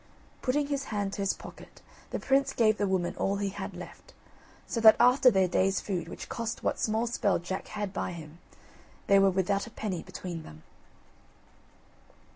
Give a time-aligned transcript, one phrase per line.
[0.41, 4.15] Putting his hand to his pocket, the prince gave the woman all he had left,
[4.65, 8.39] so that after their day's food, which cost what small spell Jack had by him,
[9.05, 10.63] they were without a penny between them.